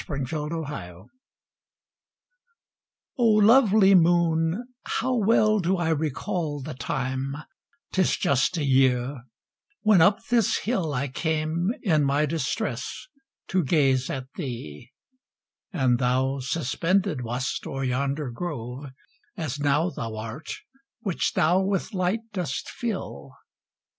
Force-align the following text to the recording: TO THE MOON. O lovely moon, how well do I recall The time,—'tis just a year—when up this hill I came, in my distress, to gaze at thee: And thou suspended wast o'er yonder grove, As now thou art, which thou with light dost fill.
TO 0.07 0.17
THE 0.17 0.49
MOON. 0.51 1.09
O 3.19 3.23
lovely 3.23 3.93
moon, 3.93 4.65
how 4.83 5.15
well 5.15 5.59
do 5.59 5.77
I 5.77 5.89
recall 5.89 6.59
The 6.59 6.73
time,—'tis 6.73 8.17
just 8.17 8.57
a 8.57 8.63
year—when 8.63 10.01
up 10.01 10.25
this 10.31 10.57
hill 10.61 10.91
I 10.95 11.07
came, 11.07 11.75
in 11.83 12.03
my 12.03 12.25
distress, 12.25 13.09
to 13.49 13.63
gaze 13.63 14.09
at 14.09 14.25
thee: 14.37 14.91
And 15.71 15.99
thou 15.99 16.39
suspended 16.39 17.21
wast 17.21 17.67
o'er 17.67 17.83
yonder 17.83 18.31
grove, 18.31 18.89
As 19.37 19.59
now 19.59 19.91
thou 19.91 20.15
art, 20.15 20.49
which 21.01 21.33
thou 21.33 21.61
with 21.63 21.93
light 21.93 22.21
dost 22.33 22.71
fill. 22.71 23.33